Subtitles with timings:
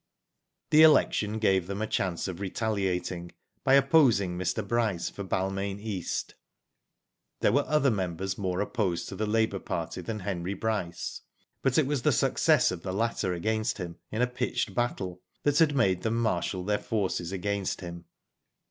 [0.71, 4.67] The election gave them a chance of retaliating, by opposing Mr.
[4.67, 6.33] Bryce for Balmain East.
[7.41, 11.21] There were other members more opposed to the labour party than Henry Bryce;
[11.61, 15.59] but it was the success of the latter against them in a pitched battle that
[15.59, 18.05] had made them marshal iheir forces against him.